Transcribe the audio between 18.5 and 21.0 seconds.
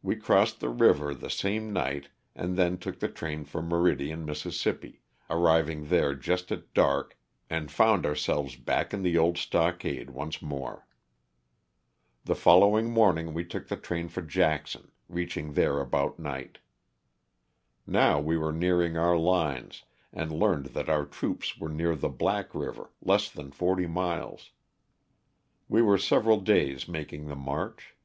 nearing our lines and learned that